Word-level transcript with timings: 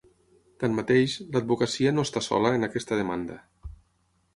Tanmateix, 0.63 1.19
l’advocacia 1.37 1.95
no 1.99 2.09
està 2.09 2.27
sola 2.31 2.57
en 2.61 2.71
aquesta 2.73 3.03
demanda. 3.05 3.43